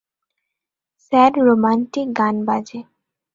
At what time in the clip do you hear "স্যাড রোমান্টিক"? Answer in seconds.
1.03-2.07